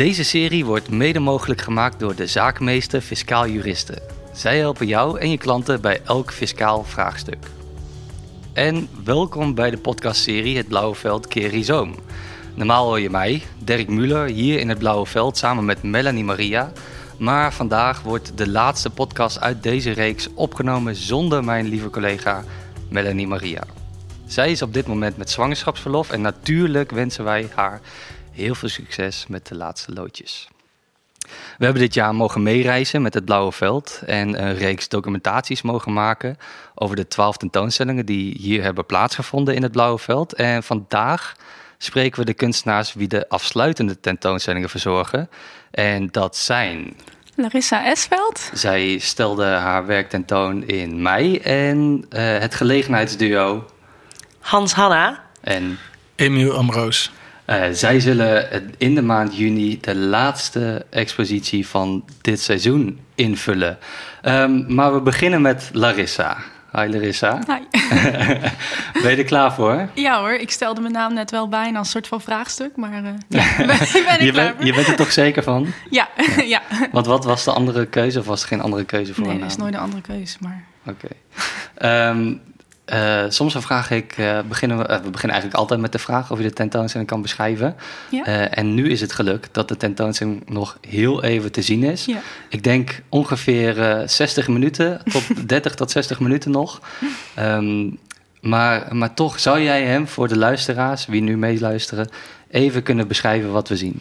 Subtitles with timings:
[0.00, 4.02] Deze serie wordt mede mogelijk gemaakt door de zaakmeester Fiscaal Juristen.
[4.32, 7.46] Zij helpen jou en je klanten bij elk fiscaal vraagstuk.
[8.52, 11.94] En welkom bij de podcastserie Het Blauwe Veld keer Rhizoom.
[12.54, 16.72] Normaal hoor je mij, Dirk Muller, hier in het Blauwe Veld samen met Melanie Maria.
[17.18, 22.44] Maar vandaag wordt de laatste podcast uit deze reeks opgenomen zonder mijn lieve collega
[22.88, 23.62] Melanie Maria.
[24.26, 27.80] Zij is op dit moment met zwangerschapsverlof en natuurlijk wensen wij haar
[28.40, 30.48] heel veel succes met de laatste loodjes.
[31.58, 35.92] We hebben dit jaar mogen meereizen met het Blauwe Veld en een reeks documentaties mogen
[35.92, 36.36] maken
[36.74, 40.32] over de twaalf tentoonstellingen die hier hebben plaatsgevonden in het Blauwe Veld.
[40.32, 41.36] En vandaag
[41.78, 45.30] spreken we de kunstenaars wie de afsluitende tentoonstellingen verzorgen.
[45.70, 46.96] En dat zijn
[47.34, 48.50] Larissa Esveld.
[48.54, 53.64] zij stelde haar werk tentoon in mei en eh, het gelegenheidsduo.
[54.38, 55.24] Hans Hanna.
[55.40, 55.78] En
[56.14, 57.12] Emiel Amroos.
[57.50, 58.48] Eh, zij zullen
[58.78, 63.78] in de maand juni de laatste expositie van dit seizoen invullen.
[64.22, 66.36] Ehm, maar we beginnen met Larissa.
[66.72, 67.38] Hi Larissa.
[67.46, 67.78] Hi.
[69.02, 69.88] Ben je er klaar voor?
[69.94, 73.10] Ja hoor, ik stelde mijn naam net wel bijna als soort van vraagstuk, maar eh,
[73.28, 73.44] ja,
[74.16, 75.66] ben, Je, bent- je bent er toch zeker van?
[75.90, 76.08] Ja,
[76.44, 76.62] ja.
[76.92, 79.40] Want wat was de andere keuze of was er geen andere keuze voor Nee, een
[79.40, 80.64] er is nooit een andere keuze, maar...
[80.86, 81.08] Oké.
[81.74, 82.32] Ehm,
[82.90, 85.98] eh, soms dan vraag ik, eh, beginnen we, eh, we beginnen eigenlijk altijd met de
[85.98, 87.76] vraag of je de tentoonstelling kan beschrijven.
[88.10, 88.24] Ja?
[88.50, 92.04] En nu is het geluk dat de tentoonstelling nog heel even te zien is.
[92.04, 92.20] Ja.
[92.48, 96.80] Ik denk ongeveer eh 60 minuten, tot 30 tot 60 minuten nog.
[97.34, 97.90] Ehm,
[98.40, 102.08] maar, maar toch zou jij hem voor de luisteraars, wie nu meeluisteren,
[102.50, 104.00] even kunnen beschrijven wat we zien.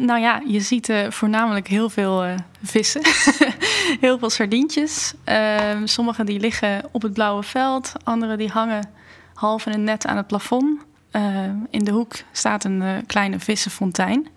[0.00, 2.24] Nou ja, je ziet voornamelijk heel veel
[2.62, 3.02] vissen.
[4.00, 5.14] heel veel sardientjes.
[5.24, 7.92] Ehm, sommige die liggen op het blauwe veld.
[8.04, 8.90] Andere die hangen
[9.34, 10.80] half in een net aan het plafond.
[11.10, 14.28] Ehm, in de hoek staat een eh, kleine vissenfontein.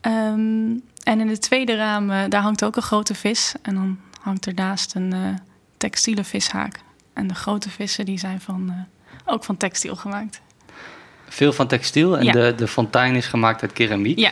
[0.00, 3.54] Ehm, en in het tweede raam, eh, daar hangt ook een grote vis.
[3.62, 5.18] En dan hangt ernaast een eh,
[5.76, 6.80] textiele vishaak.
[7.12, 8.86] En de grote vissen die zijn van,
[9.24, 10.40] ook van textiel gemaakt.
[11.28, 12.32] Veel van textiel en Ja.
[12.32, 14.18] de, de fontein is gemaakt uit keramiek.
[14.18, 14.30] Ja.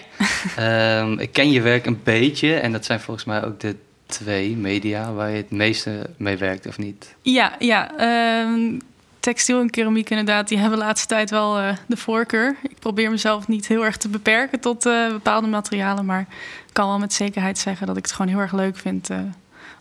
[1.18, 5.12] Ik ken je werk een beetje en dat zijn volgens mij ook de twee media
[5.12, 7.14] waar je het meeste mee werkt, of niet?
[7.22, 7.96] Ja, ja.
[7.96, 8.78] ehm,
[9.20, 12.56] textiel en keramiek inderdaad, die hebben de laatste tijd wel eh, de voorkeur.
[12.62, 16.20] Ik probeer mezelf niet heel erg te beperken tot eh, bepaalde materialen, maar
[16.66, 19.18] ik kan wel met zekerheid zeggen dat ik het gewoon heel erg leuk vind eh,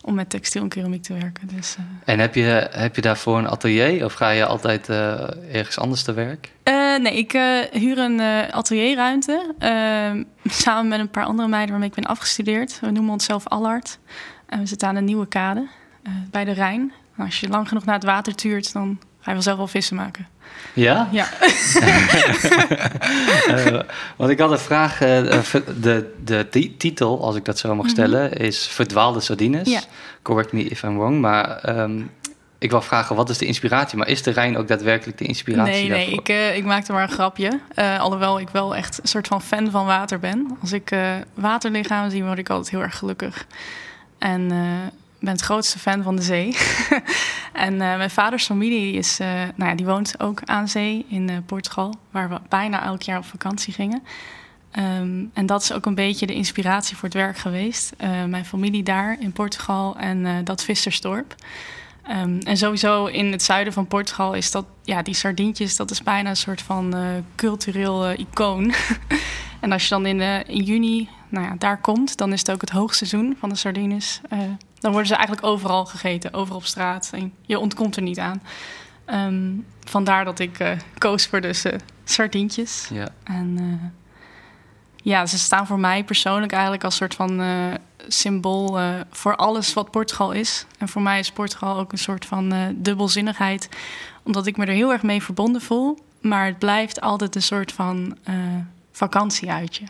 [0.06, 1.48] om met textiel en keramiek te werken.
[1.56, 2.14] Dus, eh.
[2.14, 6.04] En heb je, heb je daarvoor een atelier of ga je altijd eh, ergens anders
[6.04, 6.52] te werk?
[6.64, 7.32] Eh, nee, ik
[7.72, 8.22] huur een
[8.52, 10.24] atelierruimte ehm,
[10.64, 12.80] samen met een paar andere meiden waarmee ik ben afgestudeerd.
[12.80, 14.00] We noemen onszelf Allard.
[14.46, 15.68] En we zitten aan een nieuwe kade
[16.32, 16.94] bij de Rijn.
[17.18, 19.68] En als je lang genoeg naar het water tuurt, dan ga je wel zelf wel
[19.68, 20.28] vissen maken.
[20.74, 21.08] Ja?
[21.12, 21.28] Ja.
[23.48, 23.80] Eh,
[24.16, 25.44] want ik had een vraag, eh, eh,
[25.82, 29.68] de, de ti- titel, als ik dat zo mag stellen, is Verdwaalde Sardines.
[29.70, 29.80] Mhm.
[30.22, 32.02] Correct me if I'm wrong, maar ehm,
[32.58, 33.98] ik wil vragen, wat is de inspiratie?
[33.98, 37.04] Maar is de Rijn ook daadwerkelijk de inspiratie Nee, nee, ik, eh, ik maakte maar
[37.04, 37.60] een grapje.
[38.00, 40.58] Alhoewel ik wel echt een soort van fan van water ben.
[40.62, 41.00] Als ik eh,
[41.34, 43.46] waterlichamen zie, word ik altijd heel erg gelukkig.
[44.18, 44.52] En
[45.25, 46.58] ben het grootste fan van de zee.
[47.68, 51.30] en eh, mijn vaders familie is, eh, nou ja, die woont ook aan zee in
[51.30, 54.03] eh, Portugal, waar we bijna elk jaar op vakantie gingen.
[54.72, 57.94] Ehm, en dat is ook een beetje de inspiratie voor het werk geweest.
[58.28, 61.35] Mijn familie daar in Portugal en dat vissersdorp.
[62.03, 66.03] Ehm, en sowieso in het zuiden van Portugal is dat, ja, die sardientjes, dat is
[66.03, 66.96] bijna een soort van
[67.35, 68.74] cultureel icoon.
[69.62, 72.62] en als je dan in, in juni, nou ja, daar komt, dan is het ook
[72.62, 74.22] het hoogseizoen van de sardines.
[74.85, 77.09] Dan worden ze eigenlijk overal gegeten, overal op straat.
[77.13, 78.41] En je ontkomt er niet aan.
[79.06, 79.51] Ehm,
[79.84, 82.90] vandaar dat ik eh, koos voor dus eh, sardientjes.
[82.94, 83.07] Ja.
[83.23, 83.90] En eh,
[84.96, 87.41] ja, ze staan voor mij persoonlijk eigenlijk als soort van
[88.07, 88.79] symbool
[89.12, 90.66] voor alles wat Portugal is.
[90.78, 93.70] En voor mij is Portugal ook een soort van dubbelzinnigheid,
[94.23, 95.99] omdat ik me er heel erg mee verbonden voel.
[96.22, 98.17] Maar het blijft altijd een soort van
[98.91, 99.85] vakantieuitje.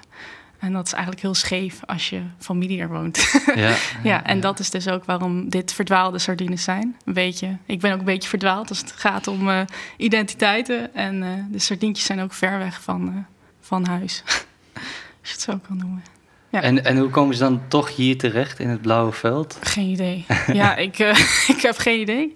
[0.65, 3.41] En dat is eigenlijk heel scheef als je familie er woont.
[3.55, 6.95] Ja, ja, en dat is dus ook waarom dit verdwaalde sardines zijn.
[7.05, 9.61] Een beetje, ik ben ook een beetje verdwaald als het gaat om eh,
[9.97, 10.95] identiteiten.
[10.95, 13.15] En eh, de sardientjes zijn ook ver weg van, eh,
[13.61, 14.23] van huis.
[15.21, 16.03] als je het zo kan noemen.
[16.49, 16.61] Ja.
[16.61, 19.57] En, en hoe komen ze dan toch hier terecht in het blauwe veld?
[19.61, 20.25] Geen idee.
[20.53, 20.99] Ja, ik,
[21.47, 22.33] ik heb geen idee.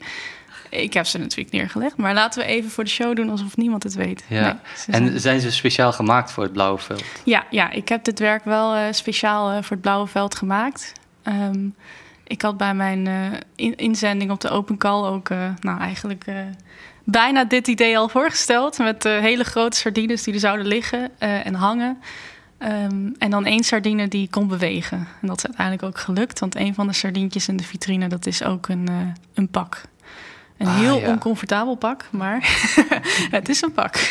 [0.70, 1.98] Ik heb ze natuurlijk neergelegd.
[1.98, 4.24] Maar laten we even voor de show doen alsof niemand het weet.
[4.28, 4.42] Ja.
[4.42, 7.04] Nee, ze zijn- En zijn ze speciaal gemaakt voor het blauwe veld?
[7.24, 10.94] Ja, ja, ik heb dit werk wel eh, speciaal eh, voor het Blauwe Veld gemaakt.
[11.24, 11.68] Ehm,
[12.28, 13.14] ik had bij mijn eh,
[13.56, 15.30] in- inzending op de Open Call ook,
[15.60, 16.26] nou eigenlijk
[17.04, 18.78] bijna dit idee al voorgesteld.
[18.78, 21.98] Met hele grote sardines die er zouden liggen en hangen.
[22.58, 24.98] Ehm, en dan één sardine die kon bewegen.
[25.22, 26.40] En dat is uiteindelijk ook gelukt.
[26.40, 28.88] Want een van de sardientjes in de vitrine, dat is ook een,
[29.34, 29.82] een pak.
[30.60, 31.08] Een Ah, heel ja.
[31.08, 32.40] oncomfortabel pak, maar
[33.38, 33.96] het is een pak.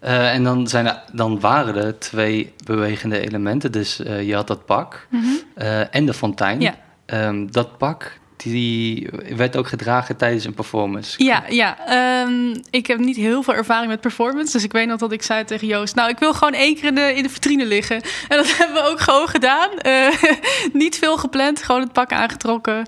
[0.00, 3.72] Eh, en dan, zijn er, dan waren er twee bewegende elementen.
[3.72, 5.06] Dus eh, je had dat pak
[5.54, 6.60] eh, en de fontein.
[6.60, 6.74] Ja.
[7.06, 11.24] Ehm, dat pak die werd ook gedragen tijdens een performance.
[11.24, 11.86] Ja, ja.
[11.86, 14.52] ehm, ik heb niet heel veel ervaring met performance.
[14.52, 15.94] Dus ik weet nog dat ik zei tegen Joost...
[15.94, 17.96] nou, ik wil gewoon één keer in de, in de vitrine liggen.
[18.28, 19.78] En dat hebben we ook gewoon gedaan.
[19.78, 20.08] Eh,
[20.72, 22.86] niet veel gepland, gewoon het pak aangetrokken.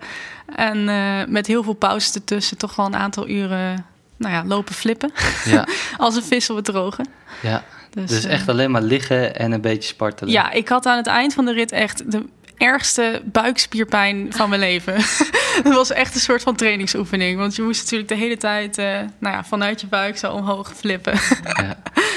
[0.57, 2.57] En eh, met heel veel pauzes ertussen...
[2.57, 5.13] toch wel een aantal uren nou ja, lopen flippen.
[5.45, 5.67] Ja,
[5.97, 7.05] Als een vis op het droge.
[7.43, 7.65] ja.
[7.91, 10.33] Dus, Dus eh, echt alleen maar liggen en een beetje spartelen.
[10.33, 12.25] Ja, ik had aan het eind van de rit echt de
[12.63, 14.95] ergste buikspierpijn van mijn leven.
[15.63, 17.39] Het was echt een soort van trainingsoefening.
[17.39, 18.87] Want je moest natuurlijk de hele tijd eh,
[19.19, 21.15] nou ja, vanuit je buik zo omhoog flippen.
[21.43, 21.77] Ja.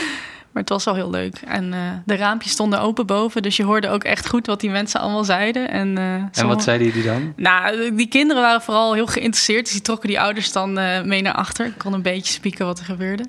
[0.55, 1.41] Maar het was wel heel leuk.
[1.47, 3.41] En eh, de raampjes stonden open boven.
[3.41, 5.69] Dus je hoorde ook echt goed wat die mensen allemaal zeiden.
[5.69, 7.33] En, eh, En sommige- wat zeiden jullie dan?
[7.35, 9.63] Nou, die kinderen waren vooral heel geïnteresseerd.
[9.63, 11.65] Dus die trokken die ouders dan eh, mee naar achter.
[11.65, 13.25] Ik kon een beetje spieken wat er gebeurde.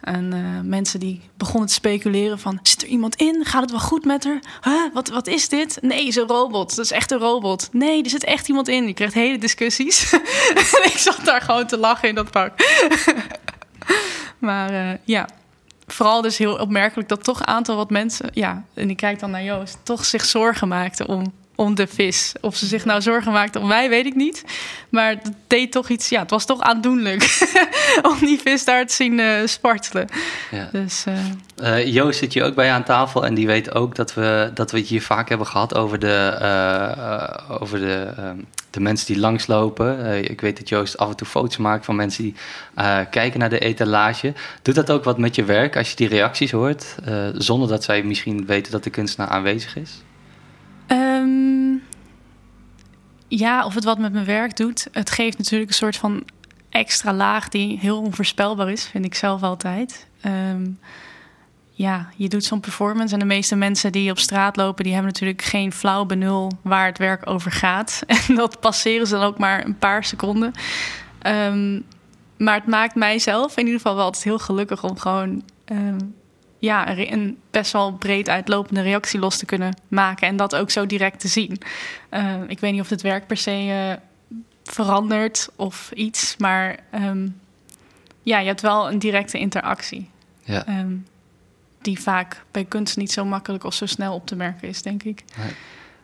[0.00, 0.34] En
[0.68, 2.58] mensen die begonnen te speculeren van...
[2.62, 3.44] zit er iemand in?
[3.44, 4.40] Gaat het wel goed met haar?
[4.62, 4.94] Huh?
[4.94, 5.78] Wat, wat is dit?
[5.80, 6.76] Nee, is een robot.
[6.76, 7.68] Dat is echt een robot.
[7.72, 8.86] Nee, er zit echt iemand in.
[8.86, 10.12] Je kreeg hele discussies.
[10.76, 12.52] en ik zat daar gewoon te lachen in dat pak.
[14.38, 15.28] maar ja,
[15.92, 17.08] vooral dus heel opmerkelijk...
[17.08, 18.30] dat toch een aantal wat mensen...
[18.32, 19.78] ja, en ik kijk dan naar Joost...
[19.82, 22.32] toch zich zorgen maakten om, om de vis.
[22.40, 24.44] Of ze zich nou zorgen maakten om mij, weet ik niet.
[24.88, 26.08] Maar het deed toch iets...
[26.08, 27.48] ja, het was toch aandoenlijk...
[28.10, 30.08] om die vis daar te zien eh, spartelen.
[30.50, 30.68] Ja.
[30.72, 31.14] Dus eh,
[31.78, 34.70] Eh, Joost zit hier ook bij aan tafel en die weet ook dat we, dat
[34.70, 36.36] we het hier vaak hebben gehad over de,
[37.60, 38.36] over de, ehm,
[38.70, 40.24] de mensen die langslopen.
[40.30, 42.34] Ik weet dat Joost af en toe foto's maakt van mensen die
[43.10, 44.32] kijken naar de etalage.
[44.62, 46.94] Doet dat ook wat met je werk als je die reacties hoort,
[47.34, 50.02] zonder dat zij misschien weten dat de kunstenaar aanwezig is?
[50.90, 51.76] Ehm,
[53.28, 54.86] ja, of het wat met mijn werk doet.
[54.92, 56.22] Het geeft natuurlijk een soort van
[56.68, 60.06] extra laag die heel onvoorspelbaar is, vind ik zelf altijd.
[60.20, 60.66] Ehm,
[61.70, 65.12] ja, je doet zo'n performance en de meeste mensen die op straat lopen, die hebben
[65.12, 68.02] natuurlijk geen flauw benul waar het werk over gaat.
[68.28, 70.52] En dat passeren ze dan ook maar een paar seconden.
[71.18, 71.80] Ehm,
[72.36, 75.42] maar het maakt mijzelf in ieder geval wel altijd heel gelukkig om gewoon
[76.60, 80.28] ja, een best wel breed uitlopende reactie los te kunnen maken.
[80.28, 81.58] En dat ook zo direct te zien.
[82.08, 86.34] Eh, ik weet niet of het werk per se eh, verandert of iets.
[86.38, 87.28] Maar ehm,
[88.22, 90.10] ja, je hebt wel een directe interactie.
[90.44, 90.66] Ja.
[90.66, 90.96] Ehm,
[91.82, 95.02] die vaak bij kunst niet zo makkelijk of zo snel op te merken is, denk
[95.02, 95.24] ik.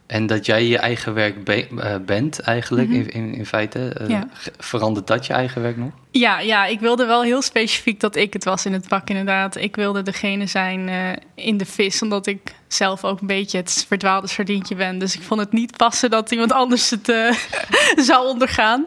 [0.07, 2.99] En dat jij je eigen werk be- eh, bent eigenlijk, Mhm.
[2.99, 3.89] in, in, in feite.
[3.89, 4.29] eh, Ja.
[4.59, 5.91] Verandert dat je eigen werk nog?
[6.11, 9.57] Ja, ja, ik wilde wel heel specifiek dat ik het was in het pak, inderdaad.
[9.57, 13.85] Ik wilde degene zijn eh, in de vis, omdat ik zelf ook een beetje het
[13.89, 14.99] verdwaalde sardientje ben.
[14.99, 17.13] Dus ik vond het niet passen dat iemand anders het
[18.09, 18.85] zou ondergaan.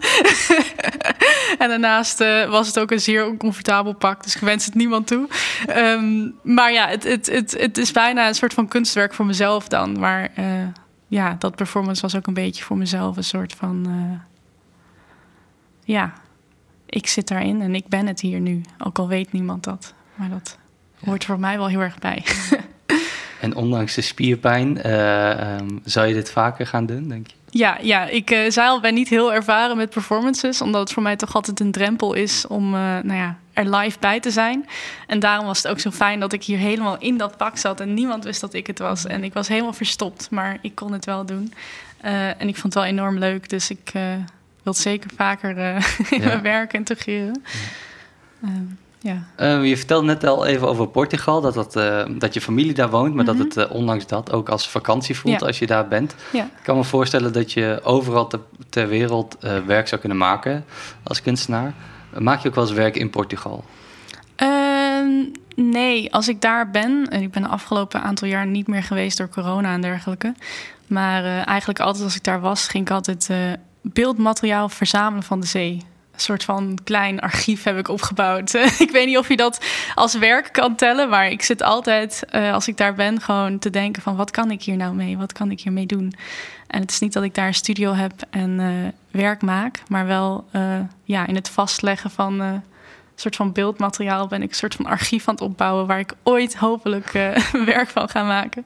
[1.60, 2.20] en daarnaast
[2.50, 5.28] was het ook een zeer oncomfortabel pak, dus ik wens het niemand toe.
[5.68, 9.68] Ehm, maar ja, het, het, het, het is bijna een soort van kunstwerk voor mezelf
[9.68, 10.00] dan.
[10.00, 10.32] Maar
[11.10, 13.86] ja, dat performance was ook een beetje voor mezelf een soort van...
[13.86, 14.20] eh,
[15.84, 16.14] ja,
[16.86, 18.62] ik zit daarin en ik ben het hier nu.
[18.78, 19.94] Ook al weet niemand dat.
[20.16, 20.58] Maar dat
[21.06, 22.24] hoort voor mij wel heel erg bij.
[23.40, 27.34] En ondanks de spierpijn, eh, ehm, zou je dit vaker gaan doen, denk je?
[27.50, 30.62] Ja, ja ik eh zei al, ben niet heel ervaren met performances.
[30.62, 33.98] Omdat het voor mij toch altijd een drempel is om eh, nou ja, er live
[34.00, 34.66] bij te zijn.
[35.08, 37.80] En daarom was het ook zo fijn dat ik hier helemaal in dat pak zat.
[37.80, 39.06] En niemand wist dat ik het was.
[39.06, 41.54] En ik was helemaal verstopt, maar ik kon het wel doen.
[42.02, 43.50] Eh, en ik vond het wel enorm leuk.
[43.50, 44.02] Dus ik eh,
[44.64, 45.76] wil het zeker vaker eh,
[46.12, 46.26] in Ja.
[46.28, 47.44] mijn werk integreren.
[48.44, 48.52] Ehm,
[49.00, 49.24] ja.
[49.36, 51.74] Eh, je vertelde net al even over Portugal, dat, dat,
[52.20, 53.38] dat je familie daar woont, maar Mhm.
[53.38, 55.46] dat het eh, ondanks dat ook als vakantie voelt Ja.
[55.48, 56.16] als je daar bent.
[56.32, 56.44] Ja.
[56.44, 58.40] Ik kan me voorstellen dat je overal te-
[58.70, 60.66] ter wereld werk zou kunnen maken
[61.04, 61.74] als kunstenaar.
[62.18, 63.64] Maak je ook wel eens werk in Portugal?
[64.36, 65.26] Ehm,
[65.56, 69.18] nee, als ik daar ben, en ik ben de afgelopen aantal jaar niet meer geweest
[69.18, 70.34] door corona en dergelijke.
[70.88, 73.38] Maar eh, eigenlijk altijd als ik daar was, ging ik altijd eh,
[73.82, 75.82] beeldmateriaal verzamelen van de zee.
[76.20, 78.54] Een soort van klein archief heb ik opgebouwd.
[78.86, 82.54] ik weet niet of je dat als werk kan tellen, maar ik zit altijd, eh,
[82.54, 85.18] als ik daar ben, gewoon te denken van wat kan ik hier nou mee?
[85.18, 86.14] Wat kan ik hiermee doen?
[86.68, 90.06] En het is niet dat ik daar een studio heb en eh, werk maak, maar
[90.06, 92.64] wel eh, ja, in het vastleggen van
[93.22, 96.56] soort van beeldmateriaal ben ik een soort van archief aan het opbouwen waar ik ooit
[96.56, 97.36] hopelijk eh,
[97.76, 98.66] werk van ga maken.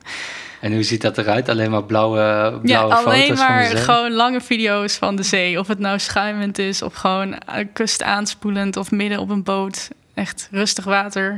[0.61, 1.49] En hoe ziet dat eruit?
[1.49, 3.77] Alleen maar blauwe, Ja, blauwe alleen foto's van maar de zee?
[3.77, 5.59] gewoon lange video's van de zee.
[5.59, 9.89] Of het nou schuimend is of gewoon eh, kust aanspoelend of midden op een boot.
[10.13, 11.37] Echt rustig water,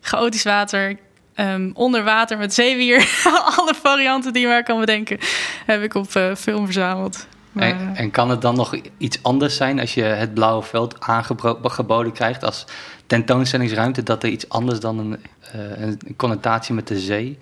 [0.00, 0.96] chaotisch water.
[1.34, 3.08] Ehm, onder water met zeewier.
[3.56, 5.18] Alle varianten die je maar kan bedenken,
[5.66, 7.26] heb ik op uh, film verzameld.
[7.56, 12.12] En, en, kan het dan nog iets anders zijn als je het blauwe veld aangeboden
[12.12, 12.64] krijgt als
[13.06, 15.18] tentoonstellingsruimte, dat er iets anders dan een,
[15.54, 17.38] uh, een connotatie met de zee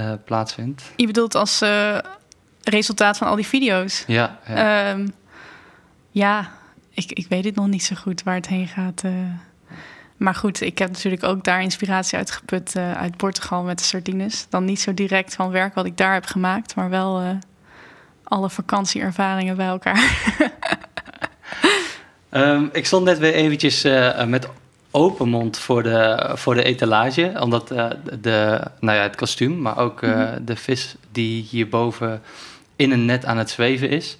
[0.00, 0.82] uh, plaatsvindt?
[0.96, 1.62] Je bedoelt als
[2.62, 4.04] resultaat van al die video's?
[4.06, 4.38] Ja.
[4.46, 5.12] Ja, um,
[6.10, 6.50] ja
[6.90, 9.02] ik, ik weet het nog niet zo goed waar het heen gaat.
[10.22, 14.46] Maar goed, ik heb natuurlijk ook daar inspiratie uitgeput uh, uit Portugal met de sardines.
[14.48, 17.30] Dan niet zo direct van werk wat ik daar heb gemaakt, maar wel uh,
[18.32, 20.32] alle vakantieervaringen bij elkaar.
[22.30, 24.48] um, ik stond net weer eventjes uh, met
[24.90, 27.32] open mond voor de, voor de etalage.
[27.40, 27.68] Omdat
[28.20, 30.44] de, nou ja, het kostuum, maar ook mm -hmm.
[30.44, 32.22] de vis die hierboven
[32.76, 34.16] in een net aan het zweven is.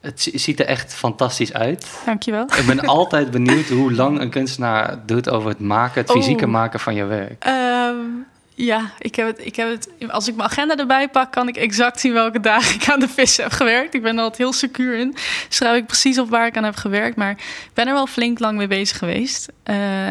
[0.00, 2.02] Het ziet er echt fantastisch uit.
[2.06, 2.42] Dankjewel.
[2.42, 6.50] Ik ben altijd benieuwd hoe lang een kunstenaar doet over het maken, het fysieke oh.
[6.50, 7.46] maken van je werk.
[7.46, 10.10] Um, ja, ik heb, het, ik heb het.
[10.10, 13.08] Als ik mijn agenda erbij pak, kan ik exact zien welke dagen ik aan de
[13.08, 13.94] vis heb gewerkt.
[13.94, 15.14] Ik ben er altijd heel secuur in.
[15.48, 17.16] Schrijf ik precies op waar ik aan heb gewerkt.
[17.16, 19.48] Maar ik ben er wel flink lang mee bezig geweest.
[19.66, 20.10] Uh,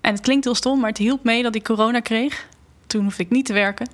[0.00, 2.46] en het klinkt heel stom, maar het hielp mee dat ik corona kreeg.
[2.86, 3.90] Toen hoefde ik niet te werken.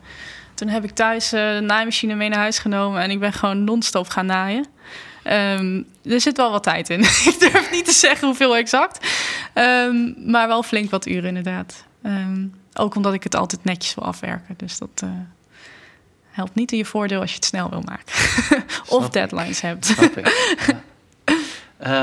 [0.54, 3.64] Toen heb ik thuis uh, de naaimachine mee naar huis genomen en ik ben gewoon
[3.64, 4.66] non-stop gaan naaien.
[5.26, 7.00] Um, er zit wel wat tijd in.
[7.30, 9.06] ik durf niet te zeggen hoeveel exact.
[9.54, 11.84] Um, maar wel flink wat uren inderdaad.
[12.06, 14.54] Um, ook omdat ik het altijd netjes wil afwerken.
[14.56, 15.10] Dus dat uh,
[16.30, 18.14] helpt niet in je voordeel als je het snel wil maken.
[18.96, 19.86] of deadlines hebt.
[19.86, 20.56] Snap ik.
[20.66, 20.82] Ja.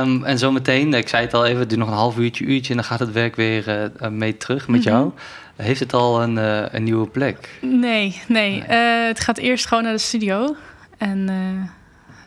[0.02, 2.70] Um, en zometeen, ik zei het al even, het duurt nog een half uurtje, uurtje
[2.70, 4.98] en dan gaat het werk weer uh, mee terug met mm -hmm.
[4.98, 5.12] jou.
[5.56, 7.50] Heeft het al een, uh, een nieuwe plek?
[7.62, 8.64] Nee, nee.
[8.68, 8.78] nee.
[9.08, 10.56] het gaat eerst gewoon naar de studio.
[10.98, 11.30] En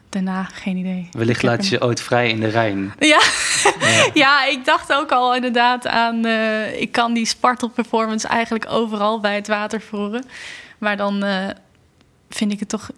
[0.08, 1.08] daarna geen idee.
[1.12, 2.92] Wellicht laat je ze ooit vrij in de Rijn.
[2.98, 3.20] Ja.
[4.14, 4.44] Ja.
[4.44, 6.26] ik dacht ook al inderdaad aan...
[6.26, 10.24] Uh, ik kan die spartel performance eigenlijk overal bij het water voeren.
[10.78, 11.48] Maar dan uh,
[12.30, 12.90] vind ik het toch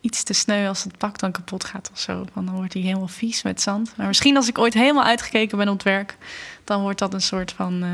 [0.00, 2.24] iets te sneu als het pak dan kapot gaat of zo.
[2.34, 3.92] Want dan wordt hij helemaal vies met zand.
[3.96, 6.16] Maar misschien als ik ooit helemaal uitgekeken ben op het werk...
[6.64, 7.84] dan wordt dat een soort van...
[7.84, 7.88] Uh,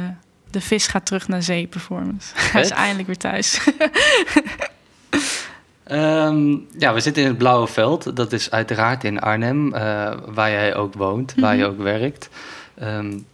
[0.50, 2.32] de vis gaat terug naar zee performance.
[2.34, 3.60] Hij is eindelijk weer thuis.
[5.92, 8.16] Um, ja, we zitten in het Blauwe Veld.
[8.16, 11.68] Dat is uiteraard in Arnhem, uh, waar jij ook woont, waar mm -hmm.
[11.68, 12.28] je ook werkt.
[12.82, 13.26] Um,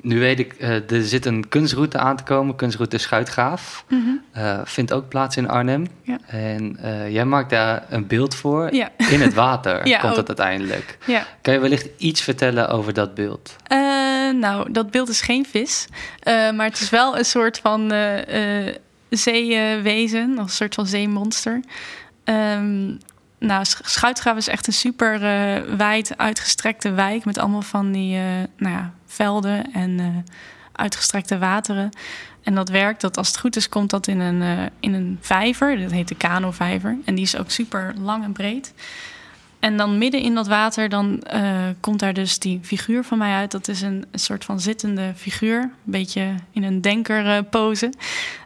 [0.00, 3.84] nu weet ik, uh, er zit een kunstroute aan te komen, kunstroute Schuitgraaf.
[3.88, 4.42] Mm -hmm.
[4.42, 5.86] uh, vindt ook plaats in Arnhem.
[6.02, 6.18] Ja.
[6.26, 6.78] En
[7.10, 8.74] jij maakt daar een beeld voor.
[8.74, 8.90] Ja.
[9.10, 10.98] In het water ja, komt het uiteindelijk.
[11.06, 11.26] Ja.
[11.40, 13.56] Kan je wellicht iets vertellen over dat beeld?
[14.40, 15.86] nou, dat beeld is geen vis.
[16.24, 17.92] maar het is wel een soort van
[19.16, 21.60] zeewezen, of een soort van zeemonster.
[22.24, 22.98] Um,
[23.38, 28.22] nou, Schuitgraaf is echt een super uh, wijd uitgestrekte wijk met allemaal van die uh,
[28.56, 30.06] nou ja, velden en uh,
[30.72, 31.90] uitgestrekte wateren.
[32.42, 35.80] En dat werkt dat als het goed is, komt dat in een, in een vijver.
[35.80, 36.98] Dat heet de Kano-vijver.
[37.04, 38.74] En die is ook super lang en breed.
[39.62, 43.34] En dan midden in dat water, dan uh, komt daar dus die figuur van mij
[43.34, 43.50] uit.
[43.50, 45.60] Dat is een, een soort van zittende figuur.
[45.60, 47.92] Een beetje in een denkerpose.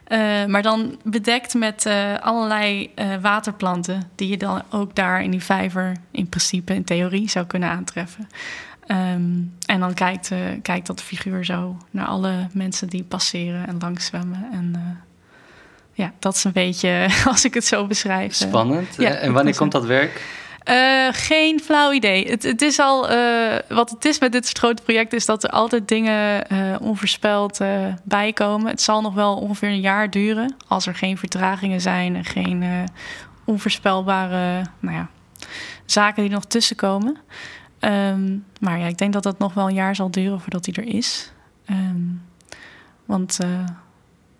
[0.07, 4.09] Uh, maar dan bedekt met uh, allerlei waterplanten.
[4.15, 8.27] Die je dan ook daar in die vijver in principe, in theorie, zou kunnen aantreffen.
[8.87, 10.31] Um, en dan kijkt,
[10.61, 14.47] kijkt dat figuur zo naar alle mensen die passeren en langs zwemmen.
[14.51, 14.97] En
[15.93, 18.33] ja, dat is een beetje, als ik het zo beschrijf.
[18.33, 18.95] Spannend.
[18.97, 20.45] Ja, en wanneer komt dat werk?
[20.69, 22.27] Uh, geen flauw idee.
[22.27, 25.43] Het, het is al, uh, wat het is met dit soort grote projecten, is dat
[25.43, 27.59] er altijd dingen uh, onvoorspeld
[28.03, 28.69] bijkomen.
[28.69, 32.87] Het zal nog wel ongeveer een jaar duren als er geen vertragingen zijn en geen
[33.45, 35.07] onvoorspelbare nou ja,
[35.85, 37.17] zaken die nog tussenkomen.
[37.79, 40.83] Um, maar ja, ik denk dat dat nog wel een jaar zal duren voordat hij
[40.83, 41.31] er is.
[41.69, 42.21] Um,
[43.05, 43.39] want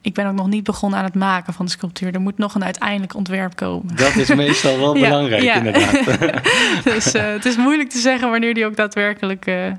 [0.02, 2.14] ik ben ook nog niet begonnen aan het maken van de sculptuur.
[2.14, 3.96] Er moet nog een uiteindelijk ontwerp komen.
[3.96, 5.56] Dat is meestal wel ja, belangrijk, ja.
[5.56, 6.44] inderdaad.
[6.94, 9.72] dus uh, het is moeilijk te zeggen wanneer die ook daadwerkelijk uh,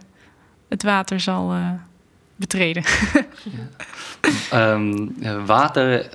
[0.68, 1.70] het water zal uh,
[2.36, 2.84] betreden.
[4.54, 5.14] um,
[5.46, 6.10] water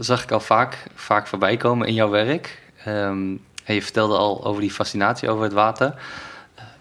[0.00, 2.62] zag ik al vaak, vaak voorbij komen in jouw werk.
[2.88, 5.94] Um, en je vertelde al over die fascinatie over het water.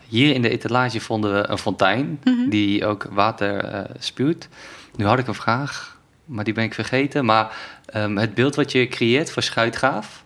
[0.07, 2.49] Hier in de etalage vonden we een fontein mm -hmm.
[2.49, 4.47] die ook water spuwt.
[4.95, 5.92] Nu had ik een vraag
[6.25, 7.25] maar die ben ik vergeten.
[7.25, 7.55] Maar
[7.95, 10.23] um, het beeld wat je creëert voor Schuitgraaf...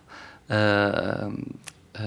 [0.50, 2.02] Uh, uh,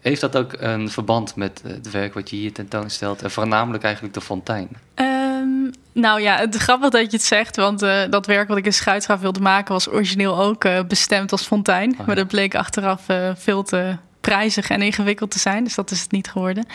[0.00, 3.22] heeft dat ook een verband met het werk wat je hier tentoonstelt?
[3.22, 4.68] En voornamelijk eigenlijk de fontein?
[4.94, 7.56] Um, nou ja, het grappig dat je het zegt.
[7.56, 9.72] Want uh, dat werk wat ik in Schuitgraaf wilde maken...
[9.72, 11.90] was origineel ook bestemd als fontein.
[11.90, 12.04] Oh, ja.
[12.06, 13.02] Maar dat bleek achteraf
[13.34, 15.64] veel te prijzig en ingewikkeld te zijn.
[15.64, 16.66] Dus dat is het niet geworden.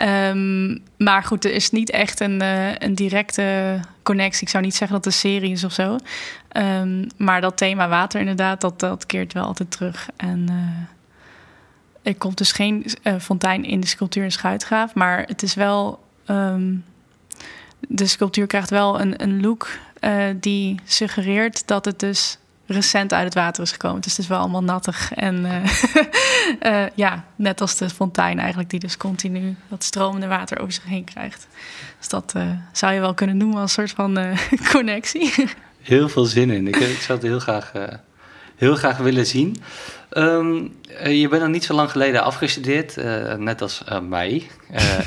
[0.00, 4.42] Ehm, maar goed, er is niet echt een, uh, een directe connectie.
[4.42, 5.98] Ik zou niet zeggen dat het een serie is of zo.
[6.52, 10.08] Um, maar dat thema water inderdaad, dat, dat keert wel altijd terug.
[10.16, 14.94] En uh, er komt dus geen uh, fontein in de sculptuur in Schuitgraaf.
[14.94, 16.02] Maar het is wel...
[16.26, 16.84] Um,
[17.88, 19.68] de sculptuur krijgt wel een, een look
[20.36, 22.38] die suggereert dat het dus
[22.70, 24.00] recent uit het water is gekomen.
[24.00, 25.12] Dus het is wel allemaal nattig.
[25.14, 25.64] En uh,
[26.72, 30.84] uh, ja, net als de fontein eigenlijk, die dus continu dat stromende water over zich
[30.84, 31.46] heen krijgt.
[31.98, 34.36] Dus dat uh, zou je wel kunnen noemen als een soort van
[34.72, 35.34] connectie.
[35.82, 36.68] Heel veel zin in.
[36.68, 37.72] Ik, ik zou het heel graag,
[38.56, 39.56] heel graag willen zien.
[40.12, 42.96] Um, je bent nog niet zo lang geleden afgestudeerd,
[43.38, 44.46] net als mij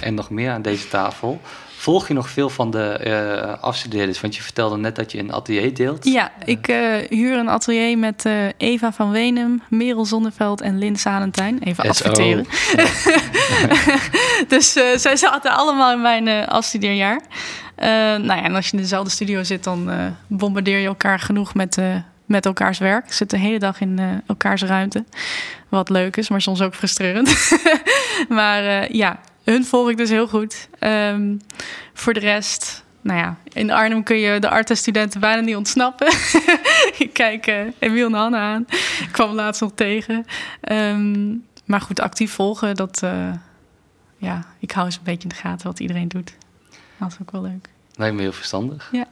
[0.01, 1.41] en nog meer aan deze tafel.
[1.83, 4.21] Volg je nog veel van de uh, afstudeerders?
[4.21, 6.05] Want je vertelde net dat je een atelier deelt.
[6.05, 10.95] Ja, ik uh, huur een atelier met uh, Eva van Wenem, Merel Zonneveld en Lynn
[10.95, 11.59] Salentijn.
[11.63, 12.45] Even adverteren.
[14.53, 17.21] Dus zij zaten allemaal in mijn afstudeerjaar.
[17.75, 19.89] nou ja, en als je in dezelfde studio zit, dan
[20.27, 21.77] bombardeer je elkaar genoeg met,
[22.25, 23.13] met elkaars werk.
[23.13, 25.03] Zit de hele dag in elkaars ruimte.
[25.69, 27.57] Wat leuk is, maar soms ook frustrerend.
[28.29, 30.67] maar ja, hun volg ik dus heel goed.
[30.79, 31.41] Um,
[31.93, 36.07] voor de rest, nou ja, in Arnhem kun je de artestudenten bijna niet ontsnappen.
[37.03, 38.65] ik kijk uh, Emiel en Hanna aan.
[38.99, 40.25] Ik kwam laatst nog tegen.
[40.71, 43.01] Um, maar goed, actief volgen, dat...
[43.03, 43.33] Uh,
[44.17, 46.33] ja, ik hou eens een beetje in de gaten wat iedereen doet.
[46.99, 47.69] Dat is ook wel leuk.
[47.95, 48.91] Lijkt me heel verstandig.
[48.91, 49.07] Ja.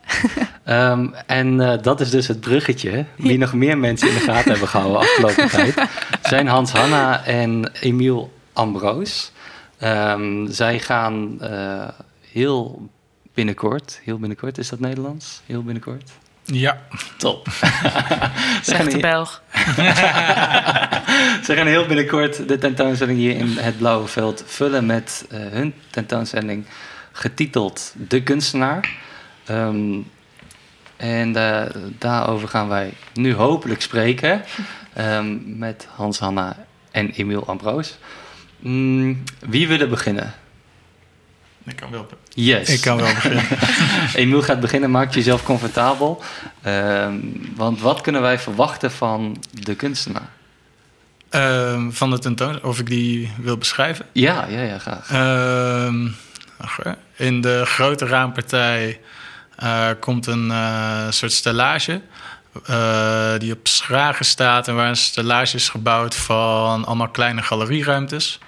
[0.91, 3.05] um, en uh, dat is dus het bruggetje.
[3.15, 3.37] Wie ja.
[3.37, 5.89] nog meer mensen in de gaten hebben gehouden afgelopen tijd...
[6.23, 9.31] zijn Hans Hanna en Emiel Ambroos.
[9.83, 11.87] Um, zij gaan uh,
[12.31, 12.89] heel
[13.33, 15.41] binnenkort, heel binnenkort, is dat Nederlands?
[15.45, 16.11] Heel binnenkort?
[16.45, 16.81] Ja.
[17.17, 17.47] Top.
[18.61, 19.43] Zegt de Belg.
[21.45, 25.73] Ze gaan heel binnenkort de tentoonstelling hier in het Blauwe Veld vullen met uh, hun
[25.89, 26.65] tentoonstelling
[27.11, 28.89] getiteld De Kunstenaar.
[29.49, 30.09] Um,
[30.97, 31.63] en uh,
[31.97, 34.43] daarover gaan wij nu hopelijk spreken
[34.97, 36.55] um, met Hans Hanna
[36.91, 37.97] en Emiel Ambroos.
[38.61, 40.33] Mm, wie wil er beginnen?
[41.65, 42.07] Ik kan wel.
[42.29, 42.69] Yes.
[42.69, 43.45] Ik kan wel beginnen.
[44.13, 46.23] Emiel gaat beginnen, maak jezelf comfortabel.
[46.65, 47.07] Uh,
[47.55, 50.29] want wat kunnen wij verwachten van de kunstenaar?
[51.31, 54.05] Uh, van de tentoonstelling, of ik die wil beschrijven?
[54.11, 55.11] Ja, ja, ja, graag.
[55.11, 56.07] Uh,
[57.15, 58.99] in de grote raampartij
[59.63, 62.01] uh, komt een uh, soort stellage.
[62.69, 68.39] Uh, die op schragen staat en waar een stellage is gebouwd van allemaal kleine galerieruimtes.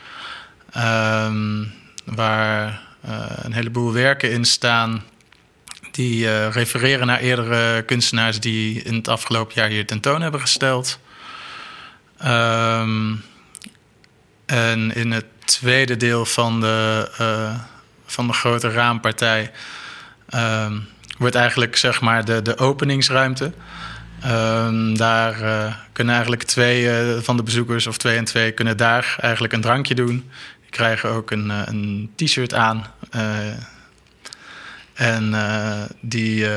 [0.77, 1.73] Um,
[2.05, 5.03] waar uh, een heleboel werken in staan
[5.91, 10.99] die uh, refereren naar eerdere kunstenaars die in het afgelopen jaar hier tentoon hebben gesteld.
[12.25, 13.23] Um,
[14.45, 17.59] en in het tweede deel van de, uh,
[18.05, 19.51] van de grote raampartij
[20.35, 23.53] um, wordt eigenlijk zeg maar de, de openingsruimte.
[24.93, 25.35] Daar
[25.91, 26.89] kunnen eigenlijk twee
[27.21, 30.29] van de bezoekers, of twee en twee, kunnen daar eigenlijk een drankje doen.
[30.73, 32.85] Krijgen ook een, uh, een t-shirt aan.
[34.93, 35.33] en
[35.99, 36.47] die,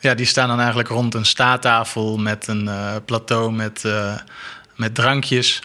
[0.00, 2.70] ja, die staan dan eigenlijk rond een staattafel met een
[3.04, 3.84] plateau met,
[4.76, 5.62] met drankjes.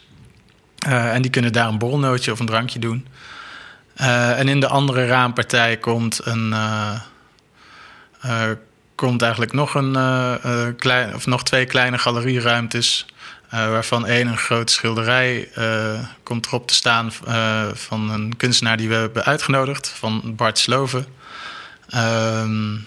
[0.88, 3.08] en die kunnen daar een borrelnootje of een drankje doen.
[3.96, 6.54] en in de andere raampartij komt een
[8.96, 9.96] komt eigenlijk nog, een,
[10.78, 13.06] klein, of nog twee kleine galerieruimtes.
[13.54, 15.50] Uh, waarvan één een grote schilderij
[16.24, 17.12] komt erop te staan
[17.74, 21.06] van een kunstenaar die we hebben uitgenodigd, van Bart Sloven.
[21.96, 22.86] Um,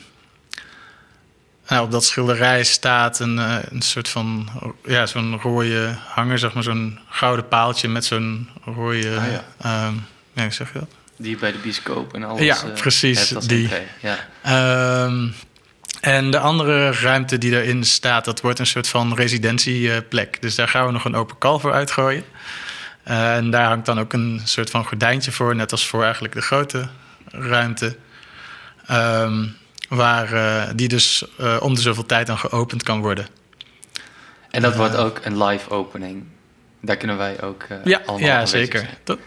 [1.68, 3.36] nou, op dat schilderij staat een,
[3.72, 4.48] een soort van
[4.84, 9.16] ja, zo'n rode hanger, zeg maar, zo'n gouden paaltje met zo'n rode.
[9.16, 9.24] Ah,
[9.62, 9.86] ja.
[9.86, 10.88] Um, ja, zeg je dat?
[11.16, 12.42] Die bij de bioscoop en alles.
[12.42, 13.28] Ja, precies.
[13.28, 13.70] die.
[14.00, 14.18] Ja.
[16.00, 20.42] En de andere ruimte die daarin staat, dat wordt een soort van residentieplek.
[20.42, 22.24] Dus daar gaan we nog een open kal voor uitgooien.
[23.08, 26.34] Uh, en daar hangt dan ook een soort van gordijntje voor, net als voor eigenlijk
[26.34, 26.88] de grote
[27.30, 27.96] ruimte.
[28.90, 29.56] Um,
[29.88, 33.26] waar uh, die dus uh, om de zoveel tijd dan geopend kan worden.
[34.50, 36.24] En dat wordt ook een live opening.
[36.80, 38.88] Daar kunnen wij ook ja, allemaal Ja, zeker.
[39.02, 39.18] Tot,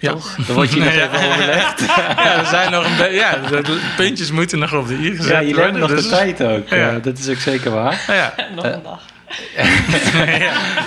[0.00, 0.12] ja.
[0.12, 0.36] Toch?
[0.46, 1.80] Dan word je nog even overlegd.
[2.16, 3.14] ja, er zijn nog een beetje.
[3.14, 5.80] Ja, de puntjes moeten nog op de i gezet ja, je worden.
[5.80, 6.02] nog dus...
[6.02, 6.68] de tijd ook.
[6.68, 6.94] Ja.
[6.94, 8.04] Uh, dat is ook zeker waar.
[8.06, 8.34] Ja.
[8.54, 9.02] nog een dag.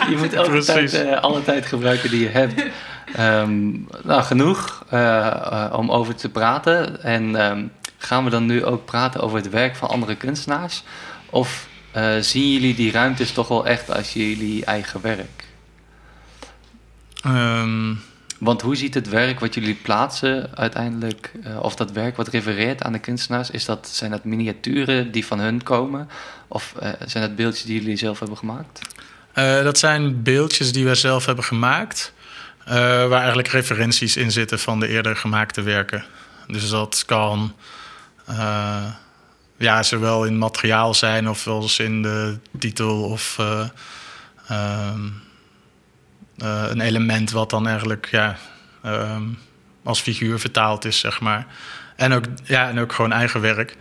[0.09, 2.63] je moet elke tijd, uh, alle tijd gebruiken die je hebt.
[3.19, 7.03] Um, nou, genoeg uh, om over te praten.
[7.03, 10.83] En um, gaan we dan nu ook praten over het werk van andere kunstenaars?
[11.29, 11.67] Of
[12.19, 15.45] zien jullie die ruimtes toch wel echt als jullie eigen werk?
[17.25, 18.01] Um,
[18.41, 22.83] Want hoe ziet het werk wat jullie plaatsen uiteindelijk, uh, of dat werk wat refereert
[22.83, 26.09] aan de kunstenaars, is dat, zijn dat miniaturen die van hun komen?
[26.47, 28.81] Of uh, zijn dat beeldjes die jullie zelf hebben gemaakt?
[29.35, 32.13] Uh, dat zijn beeldjes die wij zelf hebben gemaakt,
[32.65, 36.05] waar eigenlijk referenties in zitten van de eerder gemaakte werken.
[36.47, 37.55] Dus dat kan
[39.57, 43.39] ja, zowel in materiaal zijn of wel eens in de titel of
[44.47, 44.99] ehm,
[46.43, 48.37] uh, een element wat dan eigenlijk ja,
[48.83, 49.23] ehm,
[49.83, 51.45] als figuur vertaald is, zeg maar.
[51.95, 53.77] En ook, ja, en ook gewoon eigen werk.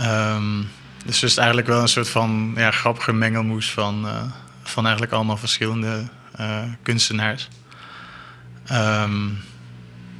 [0.00, 0.68] Um,
[1.04, 4.22] dus het is eigenlijk wel een soort van ja, grappige mengelmoes van, uh,
[4.62, 6.08] van eigenlijk allemaal verschillende
[6.40, 7.48] uh, kunstenaars.
[8.72, 9.38] Um,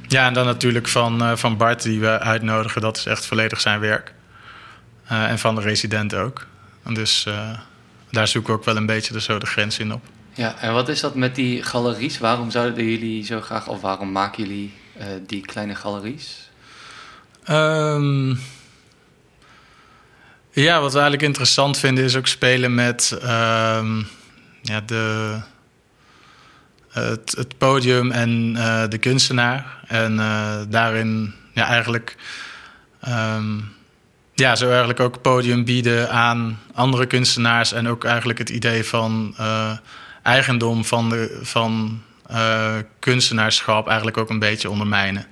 [0.07, 2.81] ja, en dan natuurlijk van, van Bart, die we uitnodigen.
[2.81, 4.13] Dat is echt volledig zijn werk.
[5.07, 6.45] en van de resident ook.
[6.83, 7.27] En dus
[8.11, 10.05] daar zoeken we ook wel een beetje de, zo de grens in op.
[10.33, 12.17] Ja, en wat is dat met die galeries?
[12.17, 16.49] Waarom zouden jullie zo graag, of waarom maken jullie uh, die kleine galeries?
[17.49, 18.39] Um,
[20.51, 24.07] ja, wat we eigenlijk interessant vinden is ook spelen met um,
[24.61, 25.37] ja, de,
[26.89, 29.83] het, podium en uh, de kunstenaar.
[29.87, 32.15] En uh, daarin ja, eigenlijk
[33.07, 33.71] um,
[34.33, 37.71] ja, zo eigenlijk ook podium bieden aan andere kunstenaars.
[37.71, 39.35] En ook eigenlijk het idee van
[40.23, 42.01] eigendom van, de, van
[42.31, 45.25] uh, kunstenaarschap eigenlijk ook een beetje ondermijnen.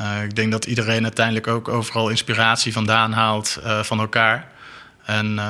[0.00, 4.48] Uh, ik denk dat iedereen uiteindelijk ook overal inspiratie vandaan haalt uh, van elkaar.
[5.04, 5.40] En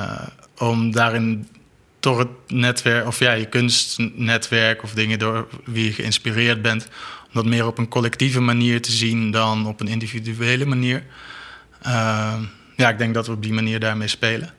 [0.57, 1.47] om daarin
[1.99, 6.87] toch het netwerk, of ja, je kunstnetwerk of dingen door wie je geïnspireerd bent,
[7.27, 11.03] om dat meer op een collectieve manier te zien dan op een individuele manier.
[12.75, 14.53] ja, ik denk dat we op die manier daarmee spelen.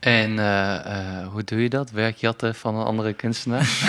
[0.00, 1.90] En uh, uh, hoe doe je dat?
[1.90, 3.68] Werkjatten van een andere kunstenaar?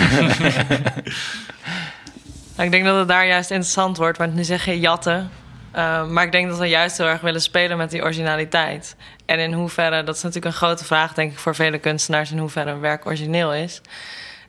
[2.56, 5.30] nou, ik denk dat het daar juist interessant wordt, want nu zeg je jatten.
[5.76, 8.96] Uh, maar ik denk dat we juist heel erg willen spelen met die originaliteit.
[9.26, 12.38] En in hoeverre, dat is natuurlijk een grote vraag, denk ik, voor vele kunstenaars, in
[12.38, 13.80] hoeverre een werk origineel is.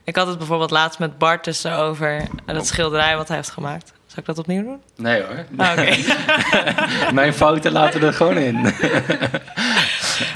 [0.04, 3.92] Ik had het bijvoorbeeld laatst met Bart dus over dat schilderij wat hij heeft gemaakt.
[4.06, 4.82] Zal ik dat opnieuw doen?
[4.96, 5.44] Nee hoor.
[5.56, 5.96] Oké.
[7.20, 8.56] Mijn fouten laten we er gewoon in.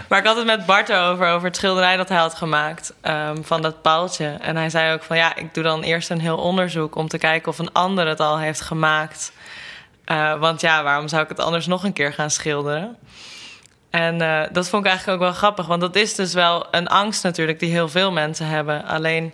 [0.09, 3.45] maar ik had het met Bart over, over het schilderij dat hij had gemaakt um,
[3.45, 4.27] van dat paaltje.
[4.27, 7.19] En hij zei ook van ja, ik doe dan eerst een heel onderzoek om te
[7.19, 9.33] kijken of een ander het al heeft gemaakt.
[10.07, 12.97] Uh, want ja, waarom zou ik het anders nog een keer gaan schilderen?
[13.91, 16.89] En uh, dat vond ik eigenlijk ook wel grappig, want dat is dus wel een
[16.89, 18.85] angst natuurlijk die heel veel mensen hebben.
[18.85, 19.33] Alleen,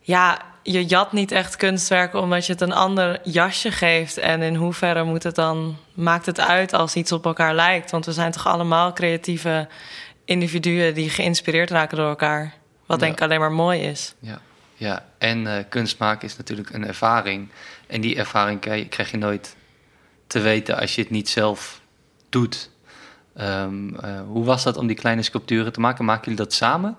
[0.00, 4.18] ja, je jat niet echt kunstwerken omdat je het een ander jasje geeft.
[4.18, 7.90] En in hoeverre moet het dan, maakt het uit als iets op elkaar lijkt?
[7.90, 9.68] Want we zijn toch allemaal creatieve
[10.24, 12.54] individuen die geïnspireerd raken door elkaar.
[12.86, 14.14] Wat denk ik alleen maar mooi is.
[14.18, 14.40] Ja,
[14.74, 15.04] ja.
[15.18, 17.48] en uh, kunst maken is natuurlijk een ervaring.
[17.86, 19.56] En die ervaring krijg je nooit
[20.26, 21.80] te weten als je het niet zelf
[22.28, 22.70] doet.
[23.40, 26.04] Um, uh, hoe was dat om die kleine sculpturen te maken?
[26.04, 26.96] Maken jullie dat samen?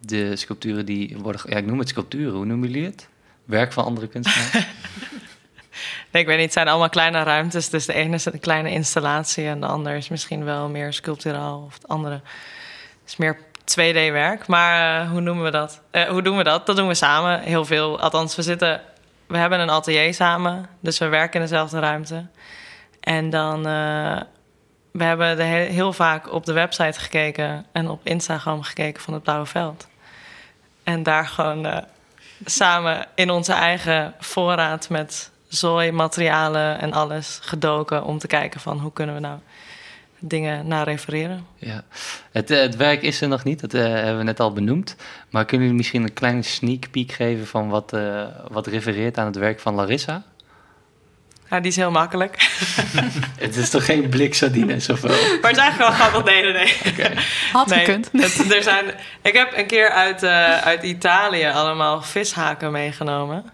[0.00, 1.42] De sculpturen die worden...
[1.44, 2.34] Ja, ik noem het sculpturen.
[2.34, 3.08] Hoe noemen jullie het?
[3.44, 4.52] Werk van andere kunstenaars?
[6.10, 6.44] nee, ik weet niet.
[6.44, 7.68] Het zijn allemaal kleine ruimtes.
[7.68, 9.46] Dus de ene is een kleine installatie...
[9.46, 11.62] en de andere is misschien wel meer sculpturaal.
[11.66, 12.20] Of het andere
[13.06, 14.46] is meer 2D-werk.
[14.46, 15.80] Maar uh, hoe noemen we dat?
[15.92, 16.66] Uh, hoe doen we dat?
[16.66, 17.40] Dat doen we samen.
[17.40, 18.00] Heel veel.
[18.00, 18.80] Althans, we zitten...
[19.26, 20.68] We hebben een atelier samen.
[20.80, 22.26] Dus we werken in dezelfde ruimte.
[23.00, 23.66] En dan...
[23.66, 24.20] Uh,
[24.92, 29.46] we hebben heel vaak op de website gekeken en op Instagram gekeken van het Blauwe
[29.46, 29.88] Veld.
[30.90, 31.76] En daar gewoon uh,
[32.44, 38.78] samen in onze eigen voorraad met zooi, materialen en alles gedoken om te kijken van
[38.78, 39.38] hoe kunnen we nou
[40.18, 41.46] dingen naar refereren.
[41.56, 41.84] Ja,
[42.32, 44.96] het, eh, het werk is er nog niet, dat uh, hebben we net al benoemd.
[45.30, 47.96] Maar kunnen jullie misschien een kleine sneak peek geven van wat,
[48.48, 50.22] wat refereert aan het werk van Larissa?
[51.50, 52.36] Ja, die is heel makkelijk.
[53.38, 55.10] het is toch geen blik sardines of wel?
[55.10, 56.24] Maar het is eigenlijk wel grappig.
[56.24, 56.92] Nee, nee, nee.
[56.92, 57.16] Okay.
[57.52, 58.08] Had nee, gekund.
[58.12, 58.84] Het, er zijn,
[59.22, 63.44] ik heb een keer uit, uh, uit Italië allemaal vishaken meegenomen.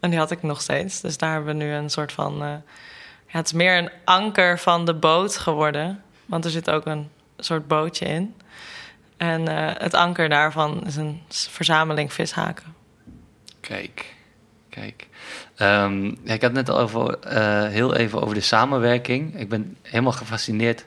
[0.00, 1.00] En die had ik nog steeds.
[1.00, 2.42] Dus daar hebben we nu een soort van...
[2.42, 2.48] Uh,
[3.26, 6.02] ja, het is meer een anker van de boot geworden.
[6.26, 8.34] Want er zit ook een soort bootje in.
[9.16, 12.74] En uh, het anker daarvan is een verzameling vishaken.
[13.60, 14.13] Kijk,
[14.74, 15.08] kijk.
[15.58, 19.38] Um, ja, ik had net al over, uh, heel even over de samenwerking.
[19.38, 20.86] Ik ben helemaal gefascineerd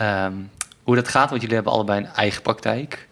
[0.00, 0.50] um,
[0.82, 3.08] hoe dat gaat, want jullie hebben allebei een eigen praktijk,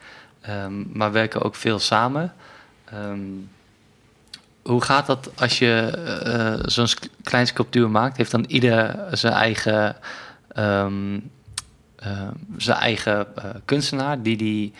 [0.48, 2.32] um, maar werken ook veel samen.
[4.62, 5.72] hoe gaat dat als je
[6.26, 6.88] uh, zo'n
[7.22, 8.16] klein sculptuur maakt?
[8.16, 9.96] Heeft dan ieder zijn eigen,
[12.56, 13.26] zijn eigen
[13.64, 14.72] kunstenaar die die,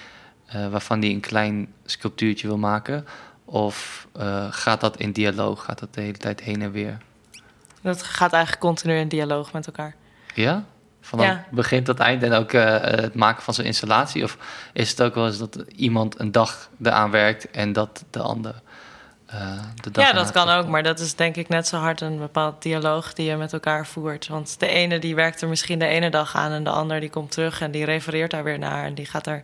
[0.70, 3.04] waarvan die een klein sculptuurtje wil maken?
[3.54, 5.64] Of uh, gaat dat in dialoog?
[5.64, 6.98] Gaat dat de hele tijd heen en weer?
[7.82, 9.94] Dat gaat eigenlijk continu in dialoog met elkaar.
[10.34, 10.64] Ja?
[11.00, 11.44] Van ja.
[11.50, 14.24] begin tot eind en ook uh, het maken van zijn installatie?
[14.24, 14.38] Of
[14.72, 18.54] is het ook wel eens dat iemand een dag eraan werkt en dat de ander
[19.34, 22.00] uh, de dag Ja, dat kan ook, maar dat is denk ik net zo hard
[22.00, 24.28] een bepaald dialoog die je met elkaar voert.
[24.28, 27.10] Want de ene die werkt er misschien de ene dag aan en de ander die
[27.10, 29.42] komt terug en die refereert daar weer naar en die gaat er,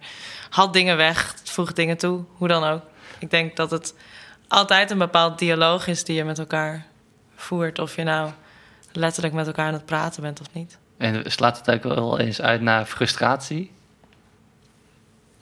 [0.51, 2.83] haalt dingen weg, voegt dingen toe, hoe dan ook.
[3.21, 3.95] Ik denk dat het
[4.49, 6.87] altijd een bepaald dialoog is die je met elkaar
[7.37, 8.31] voert, of je nou
[8.93, 10.79] letterlijk met elkaar aan het praten bent of niet.
[10.99, 13.71] En slaat het ook wel eens uit naar frustratie?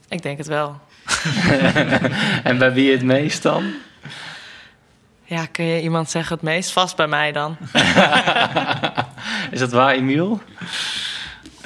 [0.08, 0.80] Ik denk het wel.
[2.42, 3.72] en bij wie het meest dan?
[5.24, 6.72] Ja, kun je iemand zeggen het meest?
[6.72, 7.56] Vast bij mij dan.
[9.50, 10.42] Is dat waar, Emiel?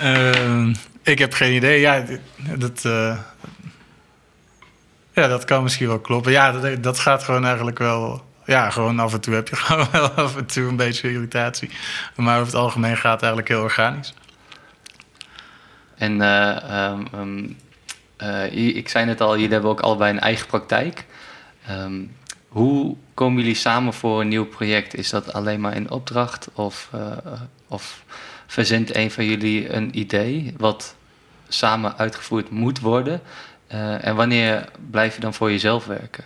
[0.02, 1.80] Uh, ik heb geen idee.
[1.80, 2.04] Ja,
[2.58, 3.18] dat, uh,
[5.12, 6.32] ja, dat kan misschien wel kloppen.
[6.32, 9.88] Ja, dat, dat gaat gewoon eigenlijk wel ja, gewoon af en toe heb je gewoon
[9.92, 11.70] wel af en toe een beetje irritatie.
[12.16, 14.14] Maar over het algemeen gaat het eigenlijk heel organisch.
[15.94, 17.56] En uh, um,
[18.22, 21.04] uh, ik zei net al, jullie hebben ook allebei een eigen praktijk.
[21.70, 22.16] Um,
[22.48, 24.94] hoe komen jullie samen voor een nieuw project?
[24.94, 27.12] Is dat alleen maar in opdracht of, uh,
[27.68, 28.04] of
[28.46, 30.96] verzendt een van jullie een idee wat
[31.48, 33.20] samen uitgevoerd moet worden?
[33.74, 36.24] Uh, en wanneer blijf je dan voor jezelf werken?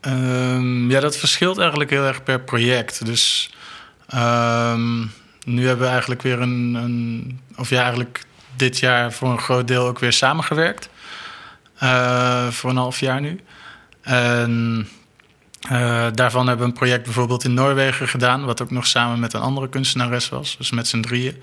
[0.00, 3.06] Um, ja, dat verschilt eigenlijk heel erg per project.
[3.06, 3.54] Dus
[4.14, 5.12] um,
[5.44, 8.24] nu hebben we eigenlijk weer een, een, Of ja, eigenlijk
[8.56, 10.88] dit jaar voor een groot deel ook weer samengewerkt.
[11.82, 13.40] Uh, voor een half jaar nu.
[14.02, 14.88] En
[15.70, 19.32] uh, daarvan hebben we een project bijvoorbeeld in Noorwegen gedaan, wat ook nog samen met
[19.32, 21.42] een andere kunstenares was, dus met z'n drieën.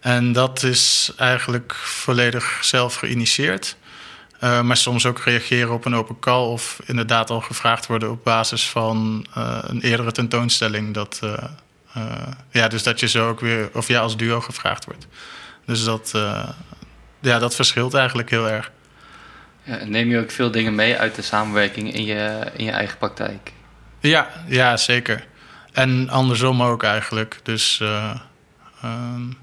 [0.00, 3.76] En dat is eigenlijk volledig zelf geïnitieerd.
[4.44, 8.24] Uh, maar soms ook reageren op een open call of inderdaad al gevraagd worden op
[8.24, 10.94] basis van uh, een eerdere tentoonstelling.
[10.94, 11.20] Dat,
[12.50, 15.06] ja, dus dat je zo ook weer, of ja, als duo gevraagd wordt.
[15.66, 16.10] Dus dat,
[17.20, 18.70] ja, dat verschilt eigenlijk heel erg.
[19.62, 22.98] Ja, neem je ook veel dingen mee uit de samenwerking in je, in je eigen
[22.98, 23.52] praktijk?
[24.00, 25.26] Ja, ja, zeker.
[25.72, 27.40] En andersom ook eigenlijk.
[27.42, 28.14] Dus uh,
[28.84, 29.38] um,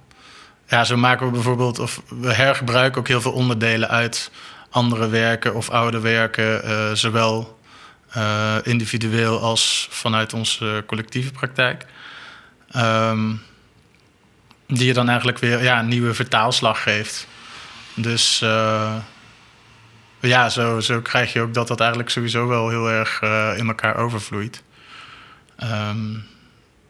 [0.68, 4.32] ja, zo maken we bijvoorbeeld, of we hergebruiken ook heel veel onderdelen uit
[4.70, 7.60] andere werken of oude werken, uh, zowel
[8.18, 11.86] uh, individueel als vanuit onze collectieve praktijk.
[12.76, 13.42] Um,
[14.68, 17.28] die je dan eigenlijk weer ja, een nieuwe vertaalslag geeft.
[17.94, 18.40] Dus
[20.20, 23.22] ja, zo, zo krijg je ook dat dat eigenlijk sowieso wel heel erg
[23.58, 24.64] in elkaar overvloeit.
[25.64, 26.26] Um,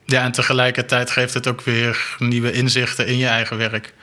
[0.06, 3.94] ja, en tegelijkertijd geeft het ook weer nieuwe inzichten in je eigen werk.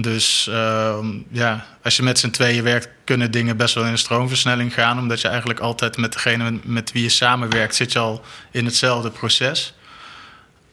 [0.00, 0.98] Dus uh,
[1.30, 4.98] ja, als je met z'n tweeën werkt, kunnen dingen best wel in een stroomversnelling gaan.
[4.98, 9.10] Omdat je eigenlijk altijd met degene met wie je samenwerkt, zit je al in hetzelfde
[9.10, 9.74] proces.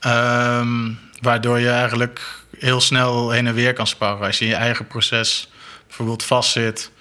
[0.05, 4.27] Um, waardoor je eigenlijk heel snel heen en weer kan sparren.
[4.27, 5.49] Als je in je eigen proces
[5.87, 6.93] bijvoorbeeld vastzit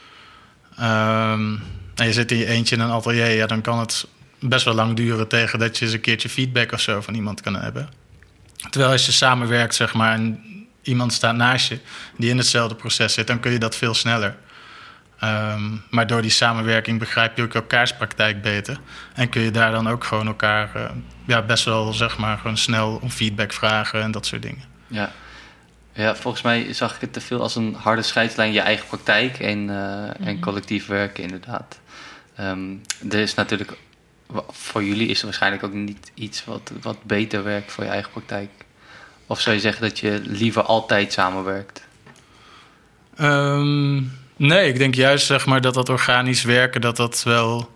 [0.81, 1.63] Um,
[1.95, 4.07] en je zit in je eentje in een atelier, ja, dan kan het
[4.41, 7.41] best wel lang duren tegen dat je eens een keertje feedback of zo van iemand
[7.41, 7.89] kan hebben.
[8.71, 10.21] Terwijl als je samenwerkt, zeg maar,
[10.85, 11.79] iemand staat naast je
[12.17, 14.37] die in hetzelfde proces zit, dan kun je dat veel sneller.
[15.25, 18.79] Um, maar door die samenwerking begrijp je ook elkaars praktijk beter.
[19.15, 20.91] En kun je daar dan ook gewoon elkaar uh,
[21.27, 24.65] ja, best wel zeg maar, gewoon snel om feedback vragen en dat soort dingen.
[24.87, 25.13] Ja.
[25.93, 29.39] Ja, volgens mij zag ik het te veel als een harde scheidslijn je eigen praktijk
[29.39, 30.27] en, uh, mm-hmm.
[30.27, 31.79] en collectief werken, inderdaad.
[32.41, 33.73] Um, er is natuurlijk,
[34.49, 38.11] voor jullie is er waarschijnlijk ook niet iets wat, wat beter werkt voor je eigen
[38.11, 38.51] praktijk.
[39.27, 41.83] Of zou je zeggen dat je liever altijd samenwerkt?
[43.21, 47.73] Um, nee, ik denk juist zeg maar, dat dat organisch werken, dat dat wel.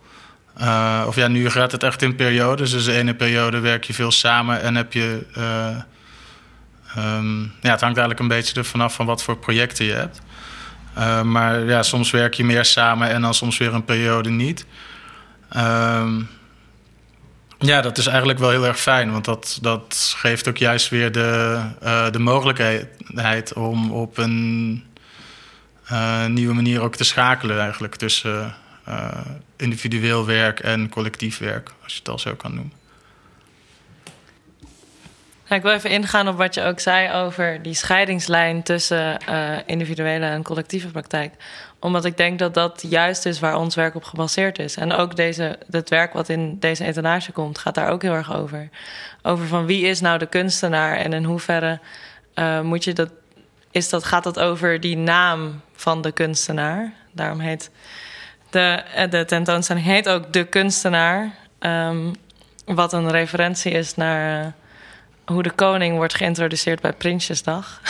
[0.60, 2.70] Uh, of ja, nu gaat het echt in periodes.
[2.70, 5.26] Dus de ene periode werk je veel samen en heb je.
[5.38, 5.76] Uh,
[6.98, 10.20] Um, ja, het hangt eigenlijk een beetje ervan af van wat voor projecten je hebt.
[10.98, 14.66] Uh, maar ja, soms werk je meer samen en dan soms weer een periode niet.
[15.56, 16.28] Um,
[17.58, 21.12] ja, dat is eigenlijk wel heel erg fijn, want dat, dat geeft ook juist weer
[21.12, 24.84] de, uh, de mogelijkheid om op een
[25.92, 28.54] uh, nieuwe manier ook te schakelen eigenlijk tussen
[29.56, 32.77] individueel werk en collectief werk, als je het al zo kan noemen.
[35.48, 40.26] Ik wil even ingaan op wat je ook zei over die scheidingslijn tussen uh, individuele
[40.26, 41.34] en collectieve praktijk.
[41.80, 44.76] Omdat ik denk dat dat juist is waar ons werk op gebaseerd is.
[44.76, 48.34] En ook deze, het werk wat in deze etalage komt, gaat daar ook heel erg
[48.34, 48.68] over.
[49.22, 51.80] Over van wie is nou de kunstenaar en in hoeverre
[52.34, 53.10] uh, moet je dat,
[53.70, 56.92] is dat, gaat dat over die naam van de kunstenaar.
[57.12, 57.70] Daarom heet
[58.50, 61.34] De, eh, de tentoonstelling heet ook De Kunstenaar.
[61.58, 62.12] Ehm,
[62.64, 64.54] wat een referentie is naar
[65.28, 67.80] hoe de koning wordt geïntroduceerd bij Prinsjesdag.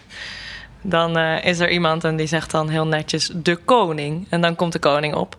[0.82, 4.26] dan uh, is er iemand en die zegt dan heel netjes de koning.
[4.30, 5.36] En dan komt de koning op.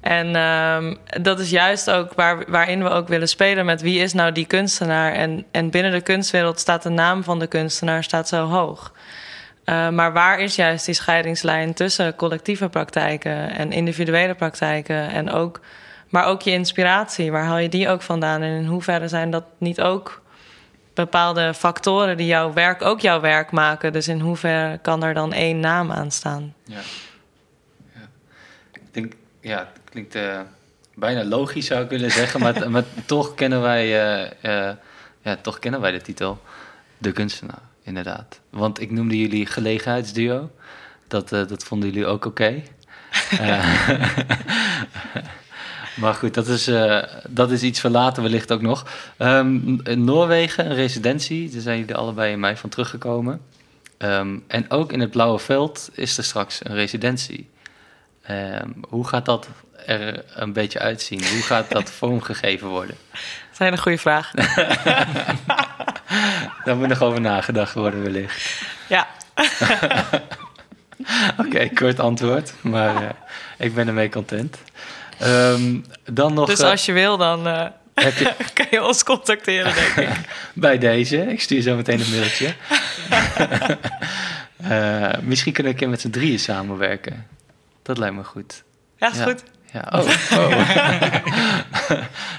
[0.00, 4.12] En um, dat is juist ook waar, waarin we ook willen spelen met wie is
[4.12, 5.12] nou die kunstenaar.
[5.12, 8.92] En, en binnen de kunstwereld staat de naam van de kunstenaar staat zo hoog.
[9.64, 15.08] Uh, maar waar is juist die scheidingslijn tussen collectieve praktijken en individuele praktijken?
[15.08, 15.60] En ook,
[16.08, 18.42] maar ook je inspiratie, waar haal je die ook vandaan?
[18.42, 20.21] En in hoeverre zijn dat niet ook
[20.94, 23.92] bepaalde factoren die jouw werk ook jouw werk maken?
[23.92, 26.54] Dus in hoeverre kan er dan één naam aan staan?
[26.64, 26.80] Ja,
[27.94, 28.08] ja.
[28.72, 30.40] ik denk, ja, het klinkt uh,
[30.94, 33.86] bijna logisch zou ik willen zeggen, maar, maar toch kennen wij,
[34.42, 34.70] uh,
[35.22, 36.42] ja, toch kennen wij de titel
[36.98, 38.40] De Kunstenaar inderdaad.
[38.50, 40.50] Want ik noemde jullie gelegenheidsduo.
[41.08, 42.28] Dat, dat vonden jullie ook oké.
[42.28, 42.64] Okay.
[45.94, 48.86] maar goed, dat is, uh, dat is iets voor later wellicht ook nog.
[49.18, 51.50] Um, in Noorwegen, een residentie.
[51.50, 53.40] Daar zijn jullie allebei in mei van teruggekomen.
[53.98, 57.50] Um, en ook in het Blauwe Veld is er straks een residentie.
[58.30, 59.48] Um, hoe gaat dat
[59.86, 61.26] er een beetje uitzien?
[61.26, 62.96] Hoe gaat dat vormgegeven worden?
[63.10, 63.20] Dat
[63.52, 64.30] is een hele goede vraag.
[66.64, 68.62] Daar moet nog over nagedacht worden, wellicht.
[68.88, 69.06] Ja.
[71.38, 73.08] Oké, okay, kort antwoord, maar uh,
[73.58, 74.58] ik ben ermee content.
[75.24, 78.34] Um, dan nog, dus als je wil, dan uh, heb je...
[78.54, 80.18] kan je ons contacteren, denk ik.
[80.54, 81.16] Bij deze.
[81.16, 82.54] Ik stuur zo meteen een mailtje.
[84.62, 87.26] uh, misschien kunnen we een keer met z'n drieën samenwerken.
[87.82, 88.62] Dat lijkt me goed.
[88.96, 89.24] Ja, is ja.
[89.24, 89.42] goed.
[89.72, 90.08] Ja, oh,
[90.38, 90.58] oh.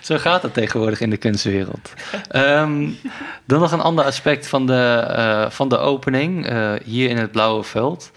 [0.02, 1.93] Zo gaat het tegenwoordig in de kunstwereld.
[2.32, 2.98] Um,
[3.46, 6.48] dan nog een ander aspect van de, uh, van de opening
[6.84, 8.12] hier in het Blauwe Veld.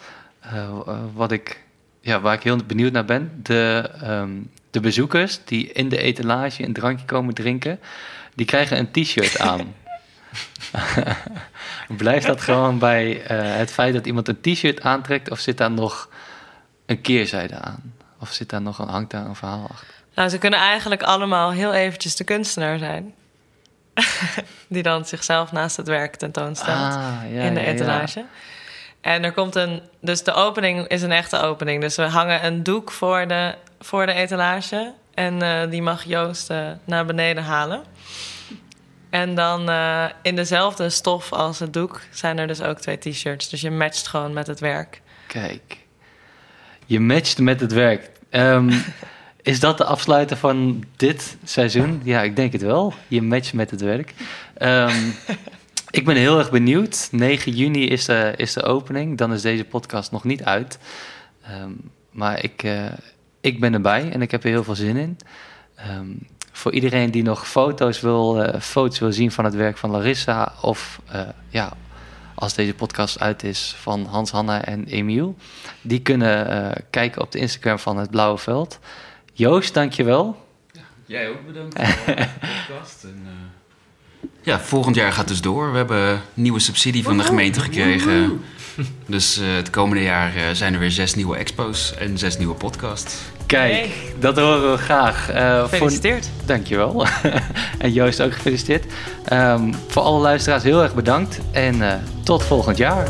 [1.14, 1.65] Wat ik,
[2.06, 3.40] ja, waar ik heel benieuwd naar ben.
[3.42, 7.80] De, um, de bezoekers die in de etalage een drankje komen drinken,
[8.34, 9.74] die krijgen een t-shirt aan.
[11.96, 16.08] Blijft dat gewoon bij het feit dat iemand een t-shirt aantrekt of zit daar nog
[16.86, 17.94] een keerzijde aan?
[18.20, 19.94] Of zit daar nog een, hangt daar een verhaal achter?
[20.14, 23.14] Nou, ze kunnen eigenlijk allemaal heel eventjes de kunstenaar zijn.
[24.68, 28.18] Die dan zichzelf naast het werk tentoonstelt ah, ja, in de ja, etalage.
[28.18, 28.26] Ja.
[29.06, 29.80] En er komt een.
[30.00, 31.80] Dus de opening is een echte opening.
[31.80, 34.94] Dus we hangen een doek voor de, voor de etalage.
[35.14, 37.82] En uh, die mag Joost uh, naar beneden halen.
[39.10, 43.48] En dan uh, in dezelfde stof als het doek zijn er dus ook twee t-shirts.
[43.48, 45.00] Dus je matcht gewoon met het werk.
[45.26, 45.78] Kijk.
[46.86, 48.10] Je matcht met het werk.
[48.30, 48.70] Um,
[49.42, 52.00] is dat de afsluiter van dit seizoen?
[52.04, 52.94] Ja, ik denk het wel.
[53.08, 54.14] Je matcht met het werk.
[54.58, 55.14] Um,
[55.96, 57.08] ik ben heel erg benieuwd.
[57.10, 59.18] 9 juni is de, is de opening.
[59.18, 60.78] Dan is deze podcast nog niet uit.
[61.50, 62.84] Um, maar ik, uh,
[63.40, 65.18] ik ben erbij en ik heb er heel veel zin in.
[65.90, 69.90] Um, voor iedereen die nog foto's wil, uh, foto's wil zien van het werk van
[69.90, 70.52] Larissa...
[70.62, 71.72] of uh, ja,
[72.34, 75.36] als deze podcast uit is van Hans, Hanna en Emiel...
[75.80, 78.78] die kunnen kijken op de Instagram van het Blauwe Veld...
[79.32, 80.46] Joost, dankjewel.
[80.72, 82.28] Ja, jij ook bedankt voor de
[82.66, 83.04] podcast.
[83.04, 83.26] En,
[84.42, 85.70] ja, volgend jaar gaat dus door.
[85.70, 88.40] We hebben een nieuwe subsidie van de gemeente gekregen.
[89.06, 92.54] Dus uh, het komende jaar uh, zijn er weer zes nieuwe expo's en zes nieuwe
[92.54, 93.16] podcasts.
[93.46, 93.90] Kijk, hey.
[94.18, 95.24] dat horen we graag.
[95.70, 96.30] gefeliciteerd.
[96.36, 96.46] Voor...
[96.46, 97.06] Dankjewel.
[97.78, 98.84] en Joost ook gefeliciteerd.
[99.32, 101.40] Um, voor alle luisteraars heel erg bedankt.
[101.52, 103.08] En tot volgend jaar.